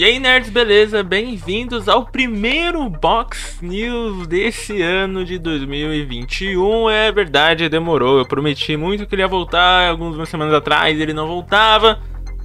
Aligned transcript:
E 0.00 0.04
aí, 0.04 0.18
nerds, 0.18 0.48
beleza? 0.48 1.02
Bem-vindos 1.02 1.86
ao 1.86 2.06
primeiro 2.06 2.88
Box 2.88 3.58
News 3.60 4.26
desse 4.26 4.80
ano 4.80 5.26
de 5.26 5.38
2021. 5.38 6.88
É 6.88 7.12
verdade, 7.12 7.68
demorou. 7.68 8.16
Eu 8.16 8.26
prometi 8.26 8.78
muito 8.78 9.06
que 9.06 9.14
ele 9.14 9.20
ia 9.20 9.28
voltar 9.28 9.90
algumas 9.90 10.26
semanas 10.26 10.54
atrás, 10.54 10.98
ele 10.98 11.12
não 11.12 11.26
voltava, 11.26 12.00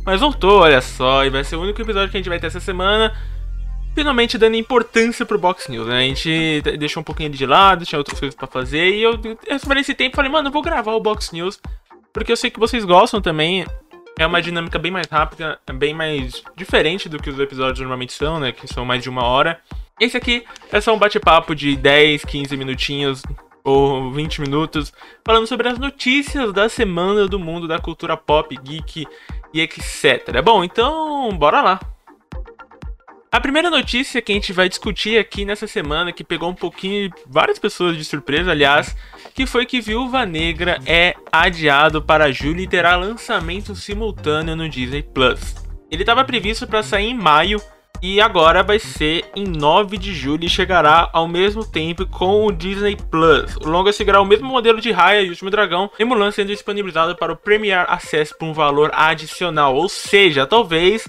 mas 0.06 0.20
voltou, 0.20 0.64
olha 0.64 0.82
só. 0.82 1.24
E 1.24 1.30
vai 1.30 1.46
ser 1.46 1.56
o 1.56 1.62
único 1.62 1.82
episódio 1.82 2.12
que 2.12 2.18
a 2.18 2.20
gente 2.20 2.28
vai 2.28 2.42
ter 2.42 2.48
essa 2.48 2.60
semana. 2.60 3.16
Finalmente 3.96 4.38
dando 4.38 4.58
importância 4.58 5.26
pro 5.26 5.40
Box 5.40 5.72
News, 5.72 5.88
né? 5.88 6.00
A 6.00 6.08
gente 6.08 6.62
deixou 6.78 7.00
um 7.00 7.06
pouquinho 7.06 7.30
de 7.30 7.46
lado, 7.46 7.86
tinha 7.86 7.98
outras 7.98 8.20
coisas 8.20 8.36
para 8.36 8.48
fazer. 8.48 8.90
E 8.90 9.02
eu, 9.02 9.14
eu 9.14 9.78
esse 9.78 9.96
tempo 9.96 10.18
falei, 10.18 10.30
mano, 10.30 10.50
eu 10.50 10.52
vou 10.52 10.62
gravar 10.62 10.92
o 10.92 11.00
Box 11.00 11.32
News. 11.32 11.58
Porque 12.12 12.34
eu 12.34 12.38
sei 12.38 12.50
que 12.50 12.60
vocês 12.60 12.84
gostam 12.84 13.22
também. 13.22 13.66
É 14.18 14.26
uma 14.26 14.42
dinâmica 14.42 14.80
bem 14.80 14.92
mais 14.92 15.08
rápida, 15.08 15.60
bem 15.74 15.94
mais 15.94 16.42
diferente 16.56 17.10
do 17.10 17.22
que 17.22 17.30
os 17.30 17.40
episódios 17.40 17.80
normalmente 17.80 18.14
são, 18.14 18.40
né? 18.40 18.52
Que 18.52 18.68
são 18.68 18.86
mais 18.86 19.04
de 19.04 19.10
uma 19.10 19.26
hora. 19.26 19.60
Esse 20.00 20.16
aqui 20.16 20.46
é 20.72 20.80
só 20.80 20.94
um 20.94 21.00
bate-papo 21.00 21.54
de 21.56 21.76
10, 21.76 22.24
15 22.24 22.56
minutinhos 22.56 23.24
ou 23.64 24.12
20 24.12 24.42
minutos, 24.42 24.94
falando 25.26 25.48
sobre 25.48 25.68
as 25.68 25.80
notícias 25.80 26.54
da 26.54 26.70
semana 26.70 27.28
do 27.28 27.40
mundo 27.40 27.68
da 27.68 27.80
cultura 27.80 28.16
pop, 28.16 28.56
geek 28.56 29.08
e 29.54 29.62
etc. 29.62 30.42
Bom, 30.44 30.64
então 30.64 31.30
bora 31.38 31.62
lá. 31.62 31.80
A 33.36 33.42
primeira 33.42 33.70
notícia 33.70 34.22
que 34.22 34.32
a 34.32 34.36
gente 34.36 34.54
vai 34.54 34.70
discutir 34.70 35.18
aqui 35.18 35.44
nessa 35.44 35.68
semana, 35.68 36.14
que 36.14 36.24
pegou 36.24 36.50
um 36.50 36.56
pouquinho 36.56 37.12
várias 37.28 37.60
pessoas 37.60 37.98
de 37.98 38.06
surpresa, 38.06 38.52
aliás, 38.52 38.96
que 39.34 39.46
foi 39.46 39.66
que 39.66 39.82
Viúva 39.82 40.26
Negra 40.26 40.80
é 40.86 41.16
adiado 41.30 42.02
para 42.02 42.32
julho 42.32 42.62
e 42.62 42.68
terá 42.68 42.96
lançamento 42.96 43.76
simultâneo 43.76 44.56
no 44.56 44.70
Disney 44.70 45.04
Plus. 45.04 45.54
Ele 45.92 46.04
estava 46.04 46.24
previsto 46.24 46.66
para 46.66 46.82
sair 46.82 47.10
em 47.10 47.14
maio 47.14 47.62
e 48.02 48.22
agora 48.22 48.64
vai 48.64 48.80
ser 48.80 49.26
em 49.36 49.44
9 49.44 49.98
de 49.98 50.14
julho 50.14 50.46
e 50.46 50.50
chegará 50.50 51.10
ao 51.12 51.28
mesmo 51.28 51.66
tempo 51.66 52.06
com 52.06 52.46
o 52.46 52.54
Disney 52.54 52.96
Plus. 52.96 53.58
O 53.58 53.68
longa 53.68 53.92
seguirá 53.92 54.22
o 54.22 54.26
mesmo 54.26 54.48
modelo 54.48 54.80
de 54.80 54.94
Raya 54.94 55.22
e 55.22 55.30
Último 55.30 55.50
Dragão, 55.50 55.90
e 56.00 56.06
Mulan 56.06 56.32
sendo 56.32 56.48
disponibilizado 56.48 57.18
para 57.18 57.34
o 57.34 57.38
Premier 57.38 57.86
Access 57.90 58.34
por 58.38 58.46
um 58.46 58.54
valor 58.54 58.92
adicional, 58.94 59.76
ou 59.76 59.90
seja, 59.90 60.48
talvez 60.48 61.06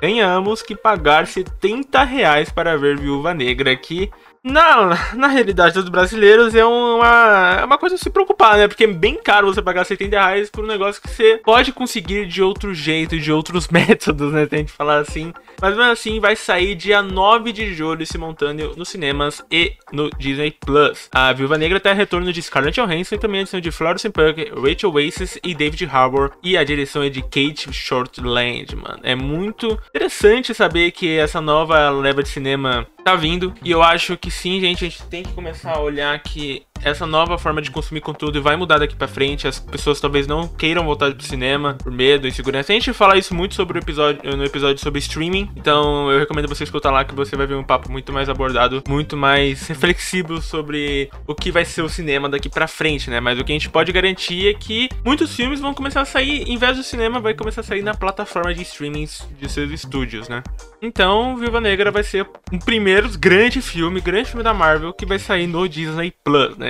tenhamos 0.00 0.62
que 0.62 0.76
pagar 0.76 1.26
70 1.26 2.02
reais 2.04 2.50
para 2.50 2.76
ver 2.76 2.98
Viúva 2.98 3.32
Negra 3.34 3.72
aqui 3.72 4.10
na, 4.44 5.14
na 5.14 5.26
realidade 5.26 5.74
dos 5.74 5.88
brasileiros 5.88 6.54
é 6.54 6.64
uma, 6.64 7.56
é 7.60 7.64
uma 7.64 7.78
coisa 7.78 7.94
a 7.94 7.98
se 7.98 8.10
preocupar, 8.10 8.58
né? 8.58 8.68
Porque 8.68 8.84
é 8.84 8.86
bem 8.86 9.14
caro 9.16 9.46
você 9.46 9.62
pagar 9.62 9.84
70 9.84 10.10
reais 10.10 10.50
por 10.50 10.64
um 10.64 10.68
negócio 10.68 11.00
que 11.00 11.08
você 11.08 11.40
pode 11.42 11.72
conseguir 11.72 12.26
de 12.26 12.42
outro 12.42 12.74
jeito, 12.74 13.18
de 13.18 13.32
outros 13.32 13.68
métodos, 13.72 14.32
né? 14.32 14.44
Tem 14.44 14.66
que 14.66 14.70
falar 14.70 14.98
assim. 14.98 15.32
Mas 15.62 15.74
mesmo 15.74 15.90
assim, 15.90 16.20
vai 16.20 16.36
sair 16.36 16.74
dia 16.74 17.00
9 17.00 17.52
de 17.52 17.72
julho 17.72 18.06
simultâneo 18.06 18.74
nos 18.76 18.90
cinemas 18.90 19.42
e 19.50 19.72
no 19.90 20.10
Disney 20.10 20.50
Plus. 20.50 21.08
A 21.10 21.32
Viúva 21.32 21.56
Negra 21.56 21.80
tem 21.80 21.94
retorno 21.94 22.30
de 22.30 22.42
Scarlett 22.42 22.78
Johansson 22.78 23.14
e 23.14 23.18
também 23.18 23.38
a 23.38 23.42
edição 23.42 23.60
de 23.60 23.70
Florence 23.70 24.10
Pugh, 24.10 24.60
Rachel 24.62 24.92
Weisz 24.92 25.38
e 25.42 25.54
David 25.54 25.88
Harbour. 25.90 26.32
E 26.42 26.58
a 26.58 26.64
direção 26.64 27.02
é 27.02 27.08
de 27.08 27.22
Kate 27.22 27.72
Shortland, 27.72 28.76
mano. 28.76 29.00
É 29.02 29.14
muito 29.14 29.78
interessante 29.88 30.52
saber 30.52 30.90
que 30.90 31.16
essa 31.16 31.40
nova 31.40 31.88
leva 31.88 32.22
de 32.22 32.28
cinema 32.28 32.86
tá 33.04 33.14
vindo. 33.14 33.54
E 33.62 33.70
eu 33.70 33.82
acho 33.82 34.16
que 34.16 34.30
sim, 34.30 34.60
gente, 34.60 34.84
a 34.84 34.88
gente 34.88 35.02
tem 35.04 35.22
que 35.22 35.32
começar 35.32 35.76
a 35.76 35.80
olhar 35.80 36.18
que 36.20 36.66
essa 36.82 37.06
nova 37.06 37.38
forma 37.38 37.62
de 37.62 37.70
consumir 37.70 38.00
conteúdo 38.00 38.42
vai 38.42 38.56
mudar 38.56 38.78
daqui 38.78 38.94
para 38.94 39.08
frente. 39.08 39.48
As 39.48 39.58
pessoas 39.58 40.00
talvez 40.00 40.26
não 40.26 40.46
queiram 40.46 40.84
voltar 40.84 41.12
pro 41.14 41.24
cinema 41.24 41.76
por 41.82 41.90
medo, 41.90 42.28
insegurança. 42.28 42.72
A 42.72 42.74
gente 42.74 42.92
fala 42.92 43.16
isso 43.16 43.34
muito 43.34 43.54
sobre 43.54 43.78
o 43.78 43.80
episódio 43.80 44.36
no 44.36 44.44
episódio 44.44 44.82
sobre 44.82 44.98
streaming. 44.98 45.50
Então 45.56 46.10
eu 46.10 46.18
recomendo 46.18 46.48
você 46.48 46.64
escutar 46.64 46.90
lá 46.90 47.04
que 47.04 47.14
você 47.14 47.36
vai 47.36 47.46
ver 47.46 47.54
um 47.54 47.64
papo 47.64 47.90
muito 47.90 48.12
mais 48.12 48.28
abordado, 48.28 48.82
muito 48.88 49.16
mais 49.16 49.66
reflexivo 49.68 50.40
sobre 50.40 51.10
o 51.26 51.34
que 51.34 51.50
vai 51.50 51.64
ser 51.64 51.82
o 51.82 51.88
cinema 51.88 52.28
daqui 52.28 52.48
para 52.48 52.66
frente, 52.66 53.08
né? 53.10 53.20
Mas 53.20 53.38
o 53.38 53.44
que 53.44 53.52
a 53.52 53.54
gente 53.54 53.70
pode 53.70 53.90
garantir 53.92 54.48
é 54.48 54.54
que 54.54 54.88
muitos 55.04 55.34
filmes 55.34 55.60
vão 55.60 55.72
começar 55.72 56.02
a 56.02 56.04
sair, 56.04 56.44
em 56.48 56.56
vez 56.56 56.76
do 56.76 56.82
cinema, 56.82 57.20
vai 57.20 57.34
começar 57.34 57.62
a 57.62 57.64
sair 57.64 57.82
na 57.82 57.94
plataforma 57.94 58.52
de 58.54 58.62
streaming 58.62 59.08
de 59.38 59.48
seus 59.50 59.70
estúdios, 59.70 60.28
né? 60.28 60.42
Então, 60.80 61.36
Viúva 61.36 61.60
Negra 61.60 61.90
vai 61.90 62.02
ser 62.02 62.28
um 62.52 62.58
primeiro 62.58 63.08
grande 63.18 63.62
filme, 63.62 64.00
grande 64.00 64.28
filme 64.28 64.42
da 64.42 64.52
Marvel 64.52 64.92
que 64.92 65.06
vai 65.06 65.18
sair 65.18 65.46
no 65.46 65.66
Disney 65.68 66.12
Plus, 66.22 66.56
né? 66.58 66.63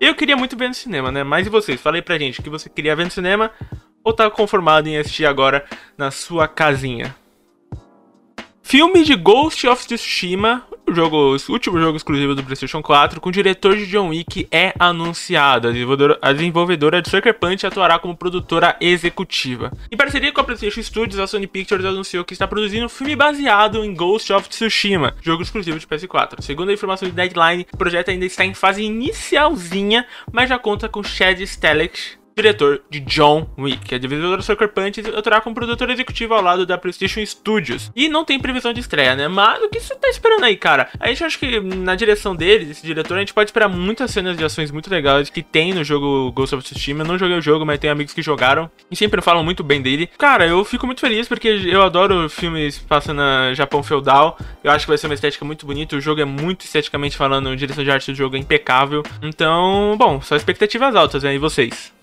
Eu 0.00 0.14
queria 0.14 0.36
muito 0.36 0.56
ver 0.56 0.68
no 0.68 0.74
cinema, 0.74 1.10
né? 1.12 1.22
Mas 1.22 1.46
e 1.46 1.50
vocês? 1.50 1.80
Falei 1.80 2.00
pra 2.00 2.18
gente 2.18 2.40
que 2.40 2.48
você 2.48 2.68
queria 2.68 2.96
ver 2.96 3.04
no 3.04 3.10
cinema 3.10 3.50
ou 4.02 4.12
tá 4.12 4.30
conformado 4.30 4.88
em 4.88 4.96
assistir 4.96 5.26
agora 5.26 5.64
na 5.96 6.10
sua 6.10 6.48
casinha? 6.48 7.14
Filme 8.70 9.02
de 9.02 9.16
Ghost 9.16 9.66
of 9.66 9.84
Tsushima, 9.84 10.64
o, 10.88 10.94
jogo, 10.94 11.16
o 11.34 11.52
último 11.52 11.80
jogo 11.80 11.96
exclusivo 11.96 12.36
do 12.36 12.44
PlayStation 12.44 12.80
4, 12.80 13.20
com 13.20 13.28
o 13.28 13.32
diretor 13.32 13.76
de 13.76 13.84
John 13.84 14.10
Wick, 14.10 14.46
é 14.48 14.72
anunciado. 14.78 15.66
A 15.66 15.72
desenvolvedora, 15.72 16.18
a 16.22 16.32
desenvolvedora 16.32 17.02
de 17.02 17.10
Sucker 17.10 17.36
Punch 17.36 17.66
atuará 17.66 17.98
como 17.98 18.16
produtora 18.16 18.76
executiva. 18.80 19.72
Em 19.90 19.96
parceria 19.96 20.30
com 20.30 20.40
a 20.40 20.44
PlayStation 20.44 20.80
Studios, 20.84 21.18
a 21.18 21.26
Sony 21.26 21.48
Pictures 21.48 21.84
anunciou 21.84 22.24
que 22.24 22.32
está 22.32 22.46
produzindo 22.46 22.86
um 22.86 22.88
filme 22.88 23.16
baseado 23.16 23.84
em 23.84 23.92
Ghost 23.92 24.32
of 24.32 24.48
Tsushima, 24.48 25.16
jogo 25.20 25.42
exclusivo 25.42 25.76
de 25.76 25.84
PS4. 25.84 26.40
Segundo 26.40 26.68
a 26.70 26.72
informação 26.72 27.08
de 27.08 27.14
Deadline, 27.16 27.66
o 27.72 27.76
projeto 27.76 28.10
ainda 28.12 28.24
está 28.24 28.44
em 28.44 28.54
fase 28.54 28.84
inicialzinha, 28.84 30.06
mas 30.32 30.48
já 30.48 30.60
conta 30.60 30.88
com 30.88 31.02
Chad 31.02 31.40
Stahelski 31.40 32.19
diretor 32.36 32.82
de 32.90 33.00
John 33.00 33.48
Wick. 33.58 33.94
A 33.94 33.98
divisora 33.98 34.42
Sucker 34.42 34.68
Punch 34.68 35.00
atuará 35.16 35.40
como 35.40 35.54
produtor 35.54 35.90
executivo 35.90 36.34
ao 36.34 36.42
lado 36.42 36.64
da 36.64 36.78
PlayStation 36.78 37.24
Studios. 37.24 37.90
E 37.94 38.08
não 38.08 38.24
tem 38.24 38.38
previsão 38.38 38.72
de 38.72 38.80
estreia, 38.80 39.14
né? 39.14 39.28
Mas 39.28 39.62
o 39.62 39.68
que 39.68 39.80
você 39.80 39.94
tá 39.94 40.08
esperando 40.08 40.44
aí, 40.44 40.56
cara? 40.56 40.88
A 40.98 41.08
gente 41.08 41.24
acha 41.24 41.38
que 41.38 41.60
na 41.60 41.94
direção 41.94 42.34
dele, 42.34 42.64
desse 42.64 42.84
diretor, 42.84 43.16
a 43.16 43.20
gente 43.20 43.34
pode 43.34 43.48
esperar 43.48 43.68
muitas 43.68 44.10
cenas 44.10 44.36
de 44.36 44.44
ações 44.44 44.70
muito 44.70 44.90
legais 44.90 45.30
que 45.30 45.42
tem 45.42 45.72
no 45.72 45.84
jogo 45.84 46.32
Ghost 46.32 46.54
of 46.54 46.64
Tsushima. 46.64 47.02
Eu 47.02 47.08
não 47.08 47.18
joguei 47.18 47.36
o 47.36 47.42
jogo, 47.42 47.66
mas 47.66 47.78
tem 47.78 47.90
amigos 47.90 48.14
que 48.14 48.22
jogaram 48.22 48.70
e 48.90 48.96
sempre 48.96 49.20
falam 49.20 49.44
muito 49.44 49.62
bem 49.62 49.82
dele. 49.82 50.08
Cara, 50.18 50.46
eu 50.46 50.64
fico 50.64 50.86
muito 50.86 51.00
feliz 51.00 51.28
porque 51.28 51.48
eu 51.48 51.82
adoro 51.82 52.28
filmes 52.28 52.78
passando 52.78 53.18
na 53.18 53.52
Japão 53.54 53.82
feudal. 53.82 54.38
Eu 54.62 54.70
acho 54.70 54.86
que 54.86 54.90
vai 54.90 54.98
ser 54.98 55.06
uma 55.06 55.14
estética 55.14 55.44
muito 55.44 55.66
bonita. 55.66 55.96
O 55.96 56.00
jogo 56.00 56.20
é 56.20 56.24
muito 56.24 56.64
esteticamente 56.64 57.16
falando, 57.16 57.48
a 57.48 57.56
direção 57.56 57.84
de 57.84 57.90
arte 57.90 58.10
do 58.10 58.16
jogo 58.16 58.36
é 58.36 58.38
impecável. 58.38 59.02
Então, 59.22 59.94
bom, 59.98 60.20
só 60.20 60.36
expectativas 60.36 60.94
altas, 60.94 61.22
né? 61.22 61.34
E 61.34 61.38
vocês? 61.38 61.99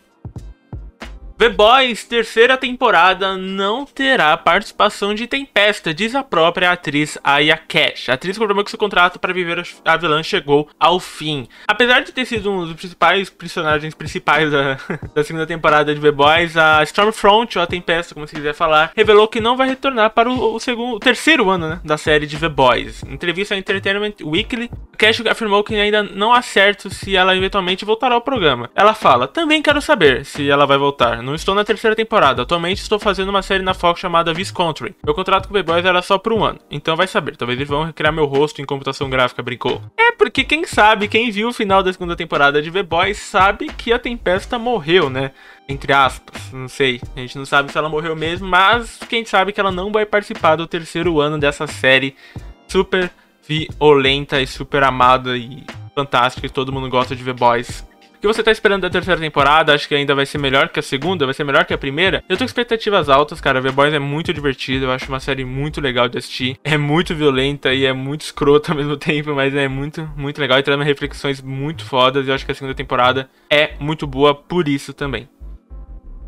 The 1.38 1.50
Boys, 1.50 2.04
terceira 2.04 2.58
temporada, 2.58 3.38
não 3.38 3.86
terá 3.86 4.36
participação 4.36 5.14
de 5.14 5.28
Tempesta, 5.28 5.94
diz 5.94 6.16
a 6.16 6.24
própria 6.24 6.72
atriz 6.72 7.16
Aya 7.24 7.56
Cash. 7.56 8.10
A 8.10 8.14
atriz 8.14 8.40
confirmou 8.40 8.64
que 8.64 8.72
seu 8.72 8.80
contrato 8.80 9.20
para 9.20 9.32
viver 9.32 9.64
a 9.86 9.98
vilã 9.98 10.24
chegou 10.24 10.68
ao 10.80 11.00
fim. 11.00 11.48
Apesar 11.68 12.00
de 12.00 12.12
ter 12.12 12.26
sido 12.26 12.52
um 12.52 12.66
dos 12.66 12.74
principais 12.74 13.30
personagens 13.30 13.94
principais 13.94 14.52
da, 14.52 14.80
da 15.14 15.24
segunda 15.24 15.46
temporada 15.46 15.94
de 15.94 16.02
The 16.02 16.12
Boys, 16.12 16.58
a 16.58 16.82
Stormfront, 16.82 17.56
ou 17.56 17.64
a 17.64 17.68
Tempesta, 17.68 18.16
como 18.16 18.28
se 18.28 18.34
quiser 18.34 18.56
falar, 18.56 18.92
revelou 18.98 19.28
que 19.28 19.40
não 19.40 19.56
vai 19.56 19.70
retornar 19.70 20.10
para 20.10 20.32
o, 20.32 20.56
o 20.56 20.60
segundo, 20.60 20.96
o 20.96 21.00
terceiro 21.00 21.52
ano 21.52 21.70
né, 21.70 21.80
da 21.86 22.00
série 22.00 22.26
de 22.26 22.40
The 22.40 22.50
Boys. 22.50 23.04
Em 23.04 23.14
entrevista 23.14 23.54
à 23.54 23.60
Entertainment 23.60 24.16
Weekly, 24.24 24.72
Cash 24.98 25.22
afirmou 25.28 25.64
que 25.64 25.76
ainda 25.76 26.02
não 26.02 26.34
há 26.34 26.42
certo 26.42 26.90
se 26.90 27.16
ela 27.16 27.38
eventualmente 27.38 27.86
voltará 27.86 28.16
ao 28.16 28.22
programa. 28.22 28.72
Ela 28.74 28.96
fala: 28.96 29.28
Também 29.28 29.62
quero 29.62 29.80
saber 29.84 30.26
se 30.26 30.50
ela 30.50 30.66
vai 30.66 30.80
voltar. 30.80 31.27
Não 31.28 31.36
estou 31.36 31.54
na 31.54 31.66
terceira 31.66 31.94
temporada. 31.94 32.44
Atualmente 32.44 32.82
estou 32.82 32.98
fazendo 32.98 33.28
uma 33.28 33.42
série 33.42 33.62
na 33.62 33.74
Fox 33.74 34.00
chamada 34.00 34.34
Vice 34.34 34.54
Country. 34.54 34.96
Meu 35.04 35.14
contrato 35.14 35.50
com 35.50 35.54
o 35.54 35.58
The 35.58 35.62
Boys 35.62 35.84
era 35.84 36.02
só 36.02 36.18
por 36.18 36.32
um 36.32 36.42
ano. 36.42 36.58
Então 36.72 36.96
vai 36.96 37.06
saber. 37.06 37.36
Talvez 37.36 37.60
eles 37.60 37.68
vão 37.68 37.84
recriar 37.84 38.14
meu 38.14 38.24
rosto 38.24 38.62
em 38.62 38.66
computação 38.66 39.10
gráfica, 39.10 39.44
brincou. 39.44 39.82
É 39.98 40.14
porque 40.14 40.46
quem 40.46 40.66
sabe, 40.66 41.10
quem 41.10 41.30
viu 41.30 41.50
o 41.50 41.54
final 41.54 41.84
da 41.84 41.92
segunda 41.92 42.16
temporada 42.16 42.62
de 42.62 42.72
The 42.72 42.82
Boys 42.82 43.18
sabe 43.18 43.68
que 43.68 43.92
a 43.92 44.00
Tempesta 44.00 44.58
morreu, 44.58 45.10
né? 45.10 45.32
Entre 45.68 45.92
aspas, 45.92 46.50
não 46.54 46.70
sei. 46.70 47.02
A 47.14 47.20
gente 47.20 47.38
não 47.38 47.46
sabe 47.46 47.74
se 47.74 47.78
ela 47.78 47.90
morreu 47.90 48.16
mesmo, 48.16 48.48
mas 48.48 48.98
quem 49.10 49.26
sabe 49.26 49.52
que 49.52 49.60
ela 49.60 49.72
não 49.72 49.92
vai 49.92 50.06
participar 50.06 50.56
do 50.56 50.66
terceiro 50.66 51.20
ano 51.20 51.38
dessa 51.38 51.68
série 51.68 52.16
super 52.70 53.12
violenta 53.46 54.42
e 54.42 54.48
super 54.48 54.82
amada 54.82 55.36
e 55.36 55.62
fantástica 55.94 56.48
que 56.48 56.54
todo 56.54 56.72
mundo 56.72 56.88
gosta 56.88 57.14
de 57.14 57.24
The 57.26 57.34
Boys. 57.34 57.86
O 58.18 58.20
que 58.20 58.28
você 58.28 58.42
tá 58.42 58.52
esperando 58.52 58.82
da 58.82 58.90
terceira 58.90 59.22
temporada? 59.22 59.76
Acho 59.76 59.88
que 59.88 59.94
ainda 59.94 60.16
vai 60.16 60.26
ser 60.26 60.40
melhor 60.40 60.70
que 60.70 60.80
a 60.80 60.84
segunda, 60.84 61.26
vai 61.26 61.36
ser 61.36 61.44
melhor 61.44 61.66
que 61.66 61.74
a 61.74 61.78
primeira. 61.78 62.24
Eu 62.28 62.36
tô 62.36 62.40
com 62.40 62.46
expectativas 62.46 63.10
altas, 63.10 63.40
cara. 63.40 63.62
The 63.62 63.70
Boys 63.70 63.94
é 63.94 64.00
muito 64.00 64.34
divertido, 64.34 64.86
eu 64.86 64.92
acho 64.92 65.08
uma 65.08 65.20
série 65.20 65.46
muito 65.46 65.80
legal 65.80 66.10
de 66.10 66.18
assistir. 66.18 66.58
É 66.64 66.78
muito 66.78 67.14
violenta 67.14 67.72
e 67.72 67.86
é 67.86 67.94
muito 67.94 68.22
escrota 68.22 68.72
ao 68.72 68.78
mesmo 68.78 68.98
tempo, 68.98 69.36
mas 69.36 69.54
é 69.54 69.68
muito, 69.68 70.10
muito 70.18 70.42
legal 70.42 70.58
e 70.58 70.64
traz 70.64 70.82
reflexões 70.82 71.44
muito 71.44 71.86
fodas. 71.86 72.26
E 72.26 72.30
eu 72.32 72.34
acho 72.34 72.44
que 72.44 72.52
a 72.52 72.56
segunda 72.56 72.74
temporada 72.74 73.30
é 73.52 73.74
muito 73.80 74.08
boa 74.08 74.34
por 74.34 74.68
isso 74.68 74.94
também. 74.94 75.30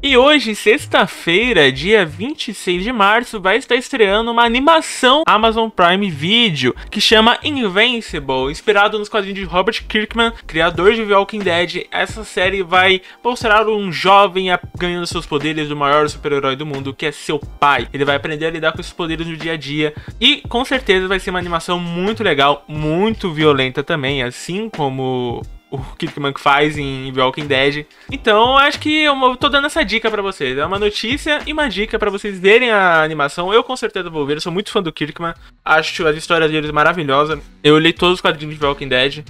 E 0.02 0.16
hoje, 0.16 0.56
sexta-feira, 0.56 1.70
dia 1.70 2.06
26 2.06 2.86
de 2.86 2.92
março, 2.92 3.38
vai 3.38 3.58
estar 3.58 3.76
estreando 3.76 4.32
uma 4.32 4.46
animação 4.46 5.24
Amazon 5.28 5.70
Prime 5.70 6.10
Video 6.10 6.74
que 6.90 7.02
chama 7.02 7.38
Invincible, 7.44 8.50
inspirado 8.50 8.98
nos 8.98 9.10
quadrinhos 9.10 9.38
de 9.38 9.44
Robert 9.44 9.84
Kirkman, 9.90 10.32
criador 10.48 10.94
de 10.94 11.06
The 11.06 11.14
Walking 11.14 11.40
Dead. 11.40 11.86
Essa 11.92 12.24
série 12.24 12.64
vai 12.64 13.02
mostrar 13.22 13.68
um 13.68 13.92
jovem 13.92 14.48
ganhando 14.78 15.06
seus 15.06 15.26
poderes 15.26 15.68
do 15.68 15.76
maior 15.76 16.08
super-herói 16.08 16.56
do 16.56 16.66
mundo, 16.66 16.94
que 16.94 17.06
é 17.06 17.12
seu 17.12 17.38
pai. 17.38 17.90
Ele 17.92 18.06
vai 18.06 18.16
aprender 18.16 18.46
a 18.46 18.52
lidar 18.52 18.72
com 18.72 18.80
esses 18.80 18.94
poderes 18.94 19.28
no 19.28 19.36
dia 19.36 19.52
a 19.52 19.58
dia 19.58 19.94
e 20.18 20.38
com 20.48 20.64
certeza 20.64 21.10
vai 21.10 21.20
ser 21.20 21.32
uma 21.32 21.40
animação 21.40 21.78
muito 21.78 22.24
legal, 22.24 22.64
muito 22.70 23.34
violenta 23.34 23.84
também, 23.84 24.24
assim 24.24 24.70
como 24.70 25.42
o 25.72 25.78
Kirkman 25.78 26.34
faz 26.38 26.78
em 26.78 27.12
The 27.14 27.22
Walking 27.22 27.46
Dead. 27.46 27.86
Então, 28.12 28.58
acho 28.58 28.80
que 28.80 29.04
eu 29.04 29.36
tô 29.36 29.50
dando 29.50 29.68
essa 29.68 29.84
dica 29.84 30.10
para 30.10 30.22
vocês. 30.22 30.58
É 30.58 30.66
uma 30.66 30.80
notícia 30.80 31.40
e 31.46 31.54
uma 31.54 31.70
dica 31.70 32.00
para 32.00 32.10
vocês 32.10 32.40
verem 32.40 32.72
a 32.72 33.04
animação. 33.04 33.54
Eu 33.54 33.64
com 33.64 33.76
certeza 33.76 34.10
vou 34.10 34.26
ver, 34.26 34.38
eu 34.38 34.42
sou 34.42 34.52
muito 34.52 34.72
fã 34.72 34.82
do 34.82 34.92
Kirkman. 34.92 35.34
Acho 35.64 36.08
as 36.08 36.16
histórias 36.16 36.50
deles 36.50 36.72
maravilhosas. 36.72 37.40
Eu 37.64 37.78
li 37.78 37.94
todos 37.94 38.16
os 38.16 38.22
quadrinhos 38.22 38.56
de 38.56 38.60
The 38.60 38.68
Walking 38.68 38.88
Dead. 38.88 39.24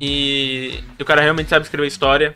E 0.00 0.80
o 0.98 1.04
cara 1.04 1.20
realmente 1.20 1.50
sabe 1.50 1.64
escrever 1.64 1.86
história. 1.86 2.34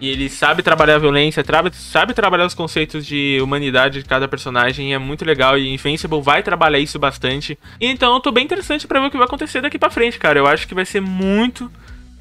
E 0.00 0.08
ele 0.08 0.28
sabe 0.28 0.62
trabalhar 0.62 0.96
a 0.96 0.98
violência, 0.98 1.44
sabe 1.72 2.12
trabalhar 2.12 2.46
os 2.46 2.54
conceitos 2.54 3.06
de 3.06 3.38
humanidade 3.40 4.02
de 4.02 4.08
cada 4.08 4.26
personagem. 4.26 4.92
é 4.92 4.98
muito 4.98 5.24
legal. 5.24 5.58
E 5.58 5.72
Invincible 5.72 6.20
vai 6.20 6.42
trabalhar 6.42 6.78
isso 6.78 6.98
bastante. 6.98 7.58
Então 7.80 8.14
eu 8.14 8.20
tô 8.20 8.32
bem 8.32 8.44
interessante 8.44 8.86
para 8.86 9.00
ver 9.00 9.06
o 9.06 9.10
que 9.10 9.16
vai 9.16 9.26
acontecer 9.26 9.60
daqui 9.60 9.78
para 9.78 9.90
frente, 9.90 10.18
cara. 10.18 10.38
Eu 10.38 10.46
acho 10.46 10.66
que 10.66 10.74
vai 10.74 10.84
ser 10.84 11.00
muito 11.00 11.70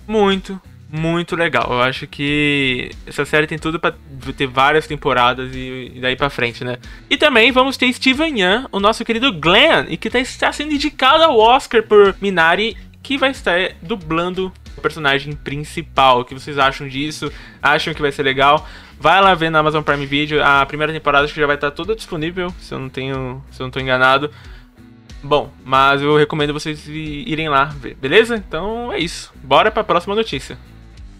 muito, 0.07 0.59
muito 0.89 1.35
legal. 1.35 1.67
Eu 1.71 1.81
acho 1.81 2.05
que 2.05 2.91
essa 3.07 3.25
série 3.25 3.47
tem 3.47 3.57
tudo 3.57 3.79
para 3.79 3.95
ter 4.37 4.47
várias 4.47 4.85
temporadas 4.85 5.51
e, 5.55 5.97
daí 5.99 6.15
para 6.15 6.29
frente, 6.29 6.63
né? 6.63 6.77
E 7.09 7.17
também 7.17 7.51
vamos 7.51 7.77
ter 7.77 7.91
Steven 7.91 8.39
Yeun, 8.39 8.65
o 8.71 8.79
nosso 8.79 9.03
querido 9.03 9.33
Glenn, 9.33 9.85
e 9.89 9.97
que 9.97 10.09
tá, 10.09 10.19
está 10.19 10.51
sendo 10.51 10.73
indicado 10.73 11.23
ao 11.23 11.37
Oscar 11.37 11.81
por 11.81 12.15
Minari, 12.21 12.77
que 13.01 13.17
vai 13.17 13.31
estar 13.31 13.71
dublando 13.81 14.51
o 14.77 14.81
personagem 14.81 15.33
principal. 15.33 16.21
O 16.21 16.25
que 16.25 16.33
vocês 16.33 16.57
acham 16.57 16.87
disso? 16.87 17.31
Acham 17.61 17.93
que 17.93 18.01
vai 18.01 18.11
ser 18.11 18.23
legal? 18.23 18.67
Vai 18.99 19.19
lá 19.21 19.33
ver 19.33 19.49
na 19.49 19.59
Amazon 19.59 19.83
Prime 19.83 20.05
Video. 20.05 20.43
A 20.43 20.65
primeira 20.65 20.93
temporada 20.93 21.25
acho 21.25 21.33
que 21.33 21.39
já 21.39 21.47
vai 21.47 21.55
estar 21.55 21.71
toda 21.71 21.95
disponível, 21.95 22.53
se 22.59 22.73
eu 22.73 22.79
não 22.79 22.89
tenho, 22.89 23.43
se 23.51 23.61
eu 23.61 23.65
não 23.65 23.71
tô 23.71 23.79
enganado. 23.79 24.31
Bom, 25.23 25.49
mas 25.63 26.01
eu 26.01 26.17
recomendo 26.17 26.51
vocês 26.51 26.85
irem 26.87 27.47
lá 27.47 27.63
ver, 27.65 27.95
beleza? 27.95 28.35
Então 28.35 28.91
é 28.91 28.99
isso. 28.99 29.33
Bora 29.41 29.71
para 29.71 29.81
a 29.81 29.85
próxima 29.85 30.13
notícia. 30.13 30.57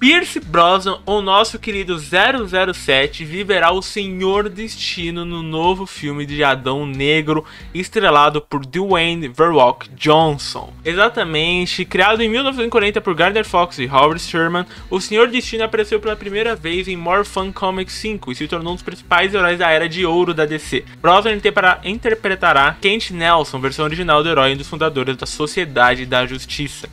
Pierce 0.03 0.37
Brosnan, 0.37 0.99
o 1.05 1.21
nosso 1.21 1.57
querido 1.57 1.97
007, 1.97 3.23
viverá 3.23 3.71
o 3.71 3.81
Senhor 3.81 4.49
Destino 4.49 5.23
no 5.23 5.41
novo 5.41 5.85
filme 5.85 6.25
de 6.25 6.43
Adão 6.43 6.85
Negro, 6.85 7.45
estrelado 7.73 8.41
por 8.41 8.65
Dwayne 8.65 9.29
The 9.29 9.45
Rock 9.45 9.89
Johnson. 9.91 10.73
Exatamente, 10.83 11.85
criado 11.85 12.21
em 12.21 12.27
1940 12.27 12.99
por 12.99 13.15
Gardner 13.15 13.45
Fox 13.45 13.79
e 13.79 13.87
Howard 13.87 14.21
Sherman, 14.21 14.65
o 14.89 14.99
Senhor 14.99 15.29
Destino 15.29 15.63
apareceu 15.63 16.01
pela 16.01 16.17
primeira 16.17 16.53
vez 16.53 16.89
em 16.89 16.97
More 16.97 17.23
Fun 17.23 17.53
Comics 17.53 17.93
5 17.93 18.29
e 18.33 18.35
se 18.35 18.45
tornou 18.45 18.73
um 18.73 18.75
dos 18.75 18.83
principais 18.83 19.33
heróis 19.33 19.57
da 19.57 19.69
era 19.69 19.87
de 19.87 20.05
ouro 20.05 20.33
da 20.33 20.45
DC. 20.45 20.83
Brosnan 21.01 21.39
interpretará 21.85 22.75
Kent 22.81 23.11
Nelson, 23.11 23.61
versão 23.61 23.85
original 23.85 24.21
do 24.21 24.27
herói 24.27 24.51
e 24.51 24.53
um 24.55 24.57
dos 24.57 24.67
fundadores 24.67 25.15
da 25.15 25.25
Sociedade 25.25 26.05
da 26.05 26.25
Justiça. 26.25 26.89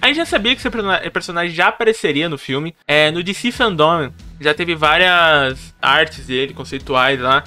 A 0.00 0.06
gente 0.06 0.16
já 0.16 0.24
sabia 0.24 0.56
que 0.56 0.66
esse 0.66 1.10
personagem 1.10 1.54
já 1.54 1.68
apareceria 1.68 2.28
no 2.28 2.38
filme. 2.38 2.74
É, 2.86 3.10
no 3.10 3.22
DC 3.22 3.52
Fandom 3.52 4.10
já 4.40 4.54
teve 4.54 4.74
várias 4.74 5.74
artes 5.80 6.26
dele, 6.26 6.54
conceituais 6.54 7.20
lá. 7.20 7.44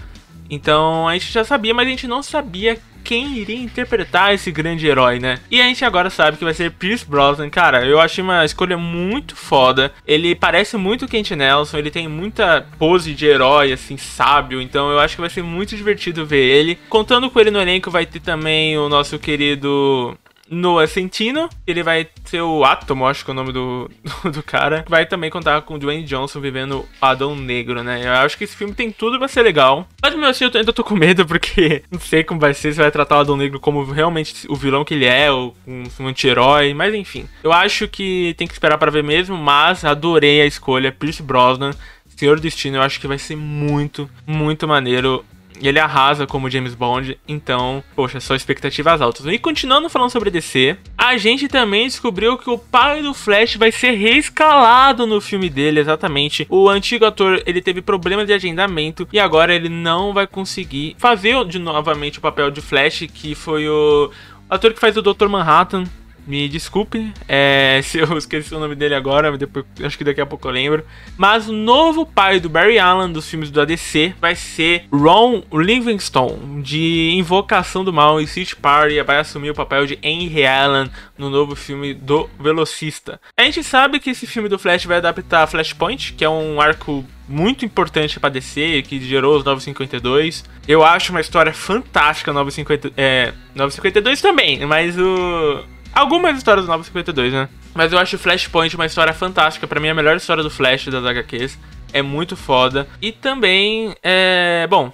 Então 0.50 1.08
a 1.08 1.14
gente 1.14 1.32
já 1.32 1.44
sabia, 1.44 1.74
mas 1.74 1.88
a 1.88 1.90
gente 1.90 2.08
não 2.08 2.22
sabia 2.22 2.78
quem 3.04 3.38
iria 3.38 3.58
interpretar 3.58 4.34
esse 4.34 4.50
grande 4.52 4.88
herói, 4.88 5.20
né? 5.20 5.40
E 5.52 5.62
a 5.62 5.66
gente 5.66 5.84
agora 5.84 6.10
sabe 6.10 6.38
que 6.38 6.44
vai 6.44 6.54
ser 6.54 6.72
Pierce 6.72 7.06
Brosnan. 7.06 7.50
Cara, 7.50 7.86
eu 7.86 8.00
achei 8.00 8.24
uma 8.24 8.46
escolha 8.46 8.78
muito 8.78 9.36
foda. 9.36 9.92
Ele 10.08 10.34
parece 10.34 10.78
muito 10.78 11.08
Kent 11.08 11.32
Nelson, 11.32 11.78
ele 11.78 11.92
tem 11.92 12.08
muita 12.08 12.66
pose 12.80 13.14
de 13.14 13.26
herói, 13.26 13.74
assim, 13.74 13.98
sábio. 13.98 14.62
Então 14.62 14.90
eu 14.90 15.00
acho 15.00 15.16
que 15.16 15.22
vai 15.22 15.30
ser 15.30 15.44
muito 15.44 15.76
divertido 15.76 16.26
ver 16.26 16.46
ele. 16.46 16.80
Contando 16.88 17.30
com 17.30 17.40
ele 17.40 17.52
no 17.52 17.62
elenco, 17.62 17.92
vai 17.92 18.06
ter 18.06 18.22
também 18.22 18.78
o 18.78 18.88
nosso 18.88 19.20
querido 19.20 20.18
Noah 20.50 20.88
Centino, 20.88 21.50
ele 21.66 21.84
vai 21.84 22.08
ser 22.26 22.42
o 22.42 22.64
Atom, 22.64 23.06
acho 23.06 23.24
que 23.24 23.32
é 23.32 23.34
o 23.34 23.36
nome 23.36 23.52
do, 23.52 23.90
do, 24.24 24.32
do, 24.32 24.44
cara. 24.44 24.86
Vai 24.88 25.06
também 25.06 25.30
contar 25.30 25.62
com 25.62 25.76
o 25.76 25.80
Dwayne 25.80 26.04
Johnson 26.04 26.40
vivendo 26.40 26.86
Adão 27.02 27.36
Negro, 27.36 27.84
né? 27.84 28.02
Eu 28.06 28.12
acho 28.14 28.38
que 28.38 28.44
esse 28.44 28.56
filme 28.56 28.74
tem 28.74 28.92
tudo 28.92 29.18
pra 29.18 29.28
ser 29.28 29.42
legal. 29.42 29.88
Mas, 30.02 30.16
meu, 30.16 30.30
assim, 30.30 30.46
eu 30.46 30.52
ainda 30.54 30.74
tô 30.74 30.84
com 30.84 30.96
medo 30.96 31.26
porque 31.26 31.84
não 31.92 32.00
sei 32.00 32.24
como 32.24 32.40
vai 32.40 32.54
ser, 32.54 32.74
se 32.74 32.82
vai 32.82 32.92
tratar 32.92 33.18
o 33.18 33.22
Adão 33.22 33.38
Negro 33.38 33.60
como 33.60 33.84
realmente 33.84 34.46
o 34.50 34.56
vilão 34.56 34.84
que 34.84 34.94
ele 34.94 35.06
é, 35.06 35.32
ou 35.32 35.56
um, 35.68 35.84
um 36.00 36.08
anti-herói, 36.08 36.74
mas 36.74 36.94
enfim. 36.94 37.28
Eu 37.44 37.52
acho 37.52 37.88
que 37.88 38.36
tem 38.38 38.48
que 38.48 38.54
esperar 38.54 38.78
para 38.78 38.92
ver 38.92 39.04
mesmo, 39.04 39.38
mas 39.38 39.86
adorei 39.86 40.42
a 40.42 40.46
escolha. 40.46 40.92
Pierce 40.92 41.24
Brosnan, 41.24 41.72
Senhor 42.16 42.40
Destino, 42.40 42.78
eu 42.78 42.82
acho 42.82 43.00
que 43.00 43.08
vai 43.08 43.18
ser 43.18 43.36
muito, 43.36 44.10
muito 44.26 44.68
maneiro. 44.68 45.26
E 45.62 45.68
ele 45.68 45.80
arrasa 45.80 46.28
como 46.28 46.50
James 46.50 46.76
Bond, 46.76 47.18
então, 47.28 47.84
poxa, 47.96 48.20
só 48.20 48.36
expectativas 48.36 49.02
altas. 49.02 49.26
E 49.26 49.38
continuando 49.38 49.90
falando 49.90 50.10
sobre 50.10 50.30
DC, 50.30 50.78
a 50.98 51.18
gente 51.18 51.48
também 51.48 51.88
descobriu 51.88 52.38
que 52.38 52.50
o 52.50 52.58
pai 52.58 53.02
do 53.02 53.14
Flash 53.14 53.56
vai 53.56 53.72
ser 53.72 53.92
reescalado 53.92 55.06
no 55.06 55.22
filme 55.22 55.50
dele, 55.50 55.80
exatamente. 55.80 56.46
O 56.50 56.70
antigo 56.70 57.06
ator, 57.06 57.42
ele 57.46 57.62
teve 57.62 57.82
problemas 57.82 58.28
de 58.28 58.34
agendamento 58.34 59.08
e 59.12 59.20
agora 59.20 59.54
ele 59.54 59.70
não 59.70 60.14
vai 60.14 60.28
conseguir 60.28 60.96
fazer 60.98 61.44
de 61.46 61.60
novamente 61.60 62.20
o 62.20 62.22
papel 62.22 62.52
de 62.52 62.62
Flash, 62.62 63.08
que 63.14 63.34
foi 63.34 63.68
o 63.68 64.12
ator 64.50 64.74
que 64.74 64.80
faz 64.80 64.96
o 64.98 65.02
Dr. 65.02 65.28
Manhattan 65.28 65.86
me 66.26 66.48
desculpe 66.48 67.12
é, 67.28 67.82
se 67.84 68.00
eu 68.00 68.18
esqueci 68.18 68.54
o 68.54 68.60
nome 68.60 68.76
dele 68.76 68.96
agora, 68.96 69.36
depois, 69.38 69.66
acho 69.84 69.98
que 69.98 70.04
daqui 70.04 70.22
a 70.22 70.26
pouco 70.26 70.48
eu 70.48 70.52
lembro. 70.52 70.86
Mas 71.18 71.48
o 71.48 71.54
novo 71.54 72.06
pai 72.06 72.40
do 72.40 72.50
Barry 72.50 72.80
Allen 72.80 73.12
dos 73.12 73.30
filmes 73.30 73.52
do 73.52 73.62
ADC 73.62 74.16
vai 74.20 74.36
ser 74.36 74.86
Ron 74.92 75.44
Livingstone, 75.52 76.62
de 76.62 77.12
Invocação 77.16 77.84
do 77.84 77.94
Mal 77.94 78.20
e 78.22 78.28
City 78.28 78.56
Party, 78.56 79.02
vai 79.02 79.20
assumir 79.20 79.52
o 79.52 79.56
papel 79.56 79.86
de 79.86 80.00
Henry 80.02 80.46
Allen 80.46 80.90
no 81.18 81.30
novo 81.30 81.56
filme 81.56 81.94
do 81.94 82.30
Velocista. 82.40 83.20
A 83.38 83.44
gente 83.44 83.64
sabe 83.64 84.00
que 84.00 84.10
esse 84.10 84.26
filme 84.28 84.50
do 84.50 84.60
Flash 84.60 84.86
vai 84.86 84.98
adaptar 84.98 85.48
Flashpoint, 85.48 86.14
que 86.14 86.24
é 86.24 86.30
um 86.30 86.60
arco 86.60 87.06
muito 87.28 87.64
importante 87.66 88.20
para 88.20 88.30
DC, 88.30 88.84
que 88.88 89.00
gerou 89.00 89.38
os 89.38 89.44
952. 89.44 90.44
Eu 90.68 90.84
acho 90.84 91.12
uma 91.12 91.22
história 91.22 91.54
fantástica, 91.54 92.34
950, 92.34 92.92
é, 92.98 93.34
952 93.56 94.22
também, 94.22 94.66
mas 94.66 94.98
o 94.98 95.64
Algumas 95.94 96.38
histórias 96.38 96.66
do 96.66 96.70
952, 96.70 97.34
né? 97.34 97.50
Mas 97.74 97.92
eu 97.92 98.00
acho 98.00 98.18
Flashpoint 98.18 98.76
uma 98.76 98.86
história 98.86 99.14
fantástica. 99.14 99.68
Para 99.68 99.80
mim, 99.80 99.90
a 99.90 99.94
melhor 99.94 100.16
história 100.16 100.42
do 100.42 100.50
Flash 100.50 100.88
das 100.88 101.06
HQs. 101.06 101.58
É 101.92 102.02
muito 102.02 102.36
foda. 102.36 102.88
E 103.02 103.12
também, 103.12 103.96
é. 104.02 104.66
Bom, 104.68 104.92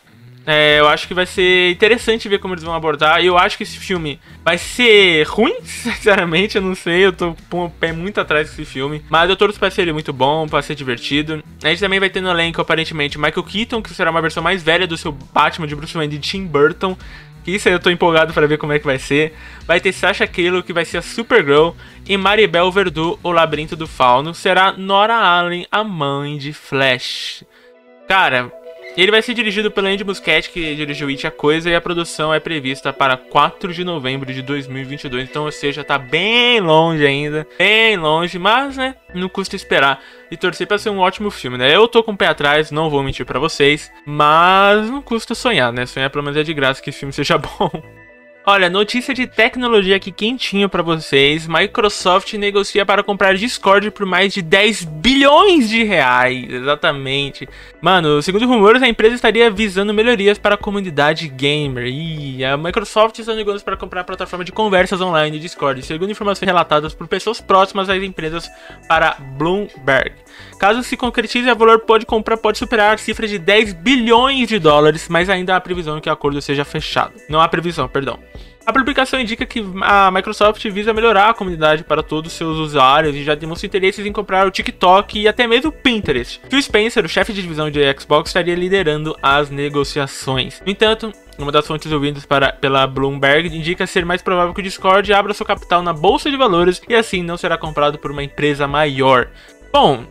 é, 0.52 0.80
eu 0.80 0.88
acho 0.88 1.08
que 1.08 1.14
vai 1.14 1.28
ser 1.28 1.70
interessante 1.70 2.28
ver 2.28 2.40
como 2.40 2.56
eles 2.56 2.64
vão 2.64 2.74
abordar. 2.74 3.22
E 3.22 3.28
eu 3.28 3.38
acho 3.38 3.56
que 3.56 3.62
esse 3.62 3.78
filme 3.78 4.20
vai 4.44 4.58
ser 4.58 5.24
ruim, 5.28 5.56
sinceramente, 5.64 6.56
eu 6.56 6.62
não 6.62 6.74
sei. 6.74 7.06
Eu 7.06 7.14
tô 7.14 7.36
com 7.50 7.66
o 7.66 7.70
pé 7.70 7.92
muito 7.92 8.20
atrás 8.20 8.50
desse 8.50 8.66
filme. 8.66 9.04
Mas 9.10 9.30
eu 9.30 9.36
torço 9.36 9.60
pra 9.60 9.70
ser 9.70 9.94
muito 9.94 10.12
bom, 10.12 10.48
pra 10.48 10.62
ser 10.62 10.74
divertido. 10.74 11.44
A 11.64 11.70
gente 11.70 11.80
também 11.80 12.00
vai 12.00 12.10
ter 12.10 12.20
no 12.20 12.32
elenco, 12.32 12.60
aparentemente, 12.60 13.18
Michael 13.18 13.44
Keaton, 13.44 13.82
que 13.82 13.94
será 13.94 14.10
uma 14.10 14.22
versão 14.22 14.42
mais 14.42 14.64
velha 14.64 14.88
do 14.88 14.98
seu 14.98 15.12
Batman 15.12 15.68
de 15.68 15.76
Bruce 15.76 15.94
Wayne 15.94 16.18
de 16.18 16.20
Tim 16.20 16.46
Burton. 16.46 16.98
Isso 17.46 17.68
aí 17.68 17.74
eu 17.74 17.80
tô 17.80 17.90
empolgado 17.90 18.34
para 18.34 18.48
ver 18.48 18.58
como 18.58 18.74
é 18.74 18.80
que 18.80 18.86
vai 18.86 19.00
ser. 19.00 19.34
Vai 19.66 19.80
ter 19.80 19.92
Sasha 19.92 20.28
Kilo, 20.28 20.62
que 20.62 20.74
vai 20.74 20.86
ser 20.86 20.98
a 20.98 21.02
Supergirl. 21.02 21.72
E 22.08 22.18
Maribel 22.18 22.72
Verdú, 22.72 23.20
o 23.24 23.32
Labirinto 23.32 23.76
do 23.76 23.88
Fauno, 23.88 24.34
será 24.34 24.72
Nora 24.72 25.16
Allen, 25.16 25.66
a 25.72 25.84
mãe 25.84 26.38
de 26.38 26.54
Flash. 26.54 27.44
Cara, 28.08 28.52
ele 29.02 29.12
vai 29.12 29.22
ser 29.22 29.34
dirigido 29.34 29.72
pelo 29.72 29.88
Andy 29.88 30.04
Muschietti, 30.04 30.50
que 30.50 30.76
dirigiu 30.76 31.08
It 31.08 31.28
a 31.28 31.32
Coisa, 31.32 31.70
e 31.70 31.76
a 31.76 31.82
produção 31.82 32.34
é 32.34 32.40
prevista 32.40 32.92
para 32.92 33.16
4 33.16 33.74
de 33.74 33.84
novembro 33.84 34.34
de 34.34 34.42
2022. 34.42 35.30
Então, 35.30 35.46
ou 35.46 35.52
seja, 35.52 35.84
tá 35.84 35.98
bem 35.98 36.60
longe 36.60 37.06
ainda, 37.06 37.48
bem 37.58 37.98
longe, 37.98 38.38
mas, 38.40 38.78
né, 38.78 38.96
não 39.14 39.30
custa 39.30 39.56
esperar 39.56 40.02
e 40.32 40.38
torcer 40.38 40.68
para 40.68 40.78
ser 40.78 40.90
um 40.90 41.00
ótimo 41.00 41.32
filme, 41.32 41.58
né? 41.58 41.76
Eu 41.76 41.88
tô 41.88 42.04
com 42.04 42.12
o 42.12 42.18
pé 42.18 42.28
atrás, 42.28 42.72
não 42.72 42.90
vou 42.90 43.04
mentir 43.04 43.26
para 43.26 43.40
vocês, 43.40 43.92
mas 44.06 44.90
não 44.90 45.02
custa 45.02 45.34
sonhar, 45.34 45.72
né? 45.72 45.86
Sonhar 45.86 46.10
pelo 46.10 46.24
menos 46.24 46.38
é 46.38 46.44
de 46.44 46.54
graça 46.54 46.82
que 46.82 46.90
esse 46.90 47.00
filme 47.00 47.14
seja 47.14 47.38
bom. 47.40 47.72
Olha, 48.46 48.70
notícia 48.70 49.14
de 49.14 49.28
tecnologia 49.28 49.98
aqui 49.98 50.12
quentinho 50.12 50.70
para 50.70 50.82
vocês. 50.82 51.46
Microsoft 51.46 52.34
negocia 52.34 52.86
para 52.86 53.04
comprar 53.04 53.36
Discord 53.36 53.92
por 53.92 54.06
mais 54.06 54.34
de 54.34 54.42
10 54.42 54.86
bilhões 54.86 55.70
de 55.70 55.84
reais. 55.84 56.50
Exatamente. 56.50 57.48
Mano, 57.82 58.22
segundo 58.22 58.48
rumores, 58.48 58.82
a 58.82 58.88
empresa 58.88 59.14
estaria 59.14 59.52
visando 59.52 59.94
melhorias 59.94 60.38
para 60.38 60.56
a 60.56 60.58
comunidade 60.58 61.28
gamer. 61.28 61.88
E 61.88 62.44
a 62.44 62.56
Microsoft 62.56 63.20
está 63.20 63.36
negociando 63.36 63.66
para 63.66 63.78
comprar 63.78 64.02
a 64.02 64.06
plataforma 64.06 64.46
de 64.46 64.54
conversas 64.54 65.02
online 65.02 65.38
Discord, 65.38 65.82
segundo 65.84 66.10
informações 66.10 66.48
relatadas 66.48 66.94
por 66.94 67.08
pessoas 67.08 67.42
próximas 67.42 67.90
às 67.90 68.02
empresas 68.02 68.50
para 68.88 69.18
Bloomberg. 69.38 70.14
Caso 70.60 70.84
se 70.84 70.98
concretize, 70.98 71.50
o 71.50 71.56
valor 71.56 71.80
pode 71.80 72.06
comprar 72.06 72.38
pode 72.38 72.58
superar 72.58 72.96
a 72.96 72.98
cifra 72.98 73.28
de 73.28 73.38
10 73.40 73.74
bilhões 73.74 74.48
de 74.48 74.60
dólares, 74.60 75.08
mas 75.10 75.30
ainda 75.30 75.56
há 75.56 75.62
previsão 75.62 76.00
que 76.00 76.10
o 76.10 76.14
acordo 76.14 76.42
seja 76.42 76.66
fechado. 76.66 77.14
Não 77.30 77.40
há 77.42 77.48
previsão, 77.48 77.88
perdão. 77.88 78.20
A 78.70 78.72
publicação 78.72 79.20
indica 79.20 79.48
que 79.48 79.66
a 79.82 80.12
Microsoft 80.12 80.64
visa 80.70 80.94
melhorar 80.94 81.30
a 81.30 81.34
comunidade 81.34 81.84
para 81.84 82.04
todos 82.04 82.32
os 82.32 82.38
seus 82.38 82.56
usuários 82.58 83.16
e 83.16 83.24
já 83.24 83.34
demonstra 83.34 83.66
interesses 83.66 84.06
em 84.06 84.12
comprar 84.12 84.46
o 84.46 84.52
TikTok 84.52 85.20
e 85.20 85.28
até 85.28 85.48
mesmo 85.48 85.70
o 85.70 85.72
Pinterest. 85.72 86.40
Phil 86.48 86.62
Spencer, 86.62 87.04
o 87.04 87.10
chefe 87.10 87.34
de 87.34 87.42
divisão 87.42 87.72
de 87.72 87.82
Xbox, 88.00 88.30
estaria 88.30 88.54
liderando 88.54 89.18
as 89.24 89.50
negociações. 89.50 90.62
No 90.64 90.72
entanto, 90.72 91.12
uma 91.40 91.52
das 91.52 91.66
fontes 91.66 91.92
ouvidas 91.92 92.28
para, 92.28 92.54
pela 92.54 92.86
Bloomberg 92.86 93.48
indica 93.48 93.88
ser 93.88 94.06
mais 94.06 94.22
provável 94.22 94.54
que 94.54 94.60
o 94.60 94.64
Discord 94.64 95.12
abra 95.14 95.34
seu 95.34 95.48
capital 95.48 95.82
na 95.82 95.92
bolsa 95.92 96.30
de 96.30 96.38
valores 96.38 96.80
e 96.88 96.94
assim 96.94 97.24
não 97.24 97.38
será 97.38 97.58
comprado 97.58 97.98
por 97.98 98.12
uma 98.12 98.24
empresa 98.24 98.68
maior. 98.68 99.30
Bom, 99.72 100.06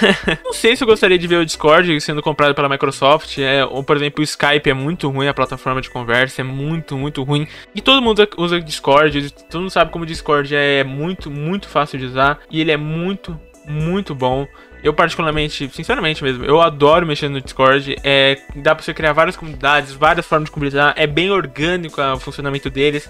não 0.44 0.52
sei 0.52 0.76
se 0.76 0.82
eu 0.82 0.88
gostaria 0.88 1.18
de 1.18 1.26
ver 1.26 1.36
o 1.36 1.44
Discord 1.44 2.00
sendo 2.00 2.22
comprado 2.22 2.54
pela 2.54 2.68
Microsoft. 2.68 3.38
É, 3.38 3.64
ou, 3.64 3.82
por 3.82 3.96
exemplo, 3.96 4.20
o 4.20 4.24
Skype 4.24 4.68
é 4.68 4.74
muito 4.74 5.08
ruim, 5.08 5.28
a 5.28 5.34
plataforma 5.34 5.80
de 5.80 5.90
conversa 5.90 6.40
é 6.40 6.44
muito, 6.44 6.96
muito 6.96 7.22
ruim. 7.22 7.46
E 7.74 7.80
todo 7.80 8.02
mundo 8.02 8.26
usa 8.36 8.60
Discord, 8.60 9.30
todo 9.50 9.62
mundo 9.62 9.70
sabe 9.70 9.90
como 9.90 10.04
o 10.04 10.06
Discord 10.06 10.54
é 10.54 10.82
muito, 10.84 11.30
muito 11.30 11.68
fácil 11.68 11.98
de 11.98 12.06
usar. 12.06 12.40
E 12.50 12.60
ele 12.60 12.72
é 12.72 12.76
muito, 12.76 13.38
muito 13.66 14.14
bom. 14.14 14.46
Eu, 14.82 14.92
particularmente, 14.92 15.70
sinceramente 15.70 16.22
mesmo, 16.22 16.44
eu 16.44 16.60
adoro 16.60 17.06
mexer 17.06 17.28
no 17.30 17.40
Discord. 17.40 17.96
É, 18.04 18.38
dá 18.56 18.74
pra 18.74 18.84
você 18.84 18.92
criar 18.92 19.12
várias 19.12 19.36
comunidades, 19.36 19.92
várias 19.92 20.26
formas 20.26 20.46
de 20.46 20.52
comunidade. 20.52 21.00
É 21.00 21.06
bem 21.06 21.30
orgânico 21.30 22.00
o 22.00 22.20
funcionamento 22.20 22.68
deles. 22.68 23.08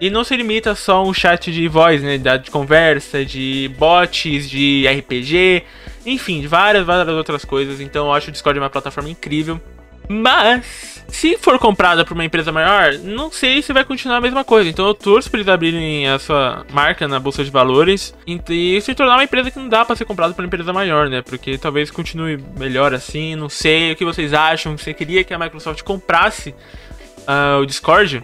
E 0.00 0.10
não 0.10 0.24
se 0.24 0.36
limita 0.36 0.74
só 0.74 0.96
a 0.96 1.02
um 1.02 1.14
chat 1.14 1.50
de 1.50 1.68
voz, 1.68 2.02
né? 2.02 2.18
De 2.18 2.50
conversa, 2.50 3.24
de 3.24 3.70
bots, 3.78 4.48
de 4.48 4.86
RPG, 4.86 5.62
enfim, 6.04 6.46
várias, 6.46 6.84
várias 6.84 7.08
outras 7.08 7.44
coisas. 7.44 7.80
Então 7.80 8.06
eu 8.06 8.12
acho 8.12 8.28
o 8.28 8.32
Discord 8.32 8.58
uma 8.58 8.70
plataforma 8.70 9.08
incrível. 9.08 9.60
Mas, 10.08 11.02
se 11.08 11.36
for 11.36 11.58
comprada 11.58 12.04
por 12.04 12.14
uma 12.14 12.24
empresa 12.24 12.52
maior, 12.52 12.94
não 12.98 13.30
sei 13.30 13.60
se 13.60 13.72
vai 13.72 13.84
continuar 13.84 14.18
a 14.18 14.20
mesma 14.20 14.44
coisa. 14.44 14.70
Então 14.70 14.86
eu 14.86 14.94
torço 14.94 15.28
para 15.28 15.40
eles 15.40 15.48
abrirem 15.48 16.08
a 16.08 16.18
sua 16.18 16.64
marca 16.72 17.08
na 17.08 17.18
bolsa 17.18 17.44
de 17.44 17.50
valores 17.50 18.14
e 18.26 18.80
se 18.80 18.94
tornar 18.94 19.14
uma 19.14 19.24
empresa 19.24 19.50
que 19.50 19.58
não 19.58 19.68
dá 19.68 19.84
para 19.84 19.96
ser 19.96 20.04
comprada 20.04 20.32
por 20.32 20.42
uma 20.42 20.46
empresa 20.46 20.72
maior, 20.72 21.08
né? 21.08 21.22
Porque 21.22 21.58
talvez 21.58 21.90
continue 21.90 22.38
melhor 22.56 22.94
assim. 22.94 23.34
Não 23.34 23.48
sei 23.48 23.92
o 23.92 23.96
que 23.96 24.04
vocês 24.04 24.32
acham. 24.32 24.76
Você 24.78 24.94
queria 24.94 25.24
que 25.24 25.34
a 25.34 25.38
Microsoft 25.38 25.82
comprasse 25.82 26.54
uh, 27.26 27.60
o 27.60 27.66
Discord? 27.66 28.22